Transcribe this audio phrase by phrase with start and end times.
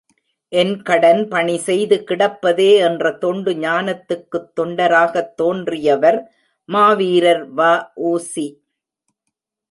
[0.51, 6.19] என் கடன் பணி செய்து கிடப்பதே என்ற தொண்டு ஞானத்துக்குத் தொண்டராகத் தோன்றியவர்
[6.69, 8.47] மாவீரர் வ.உ.சி!